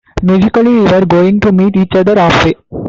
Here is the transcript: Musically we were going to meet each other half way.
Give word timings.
Musically 0.23 0.73
we 0.73 0.81
were 0.91 1.05
going 1.05 1.39
to 1.41 1.51
meet 1.51 1.75
each 1.77 1.91
other 1.93 2.15
half 2.15 2.43
way. 2.43 2.55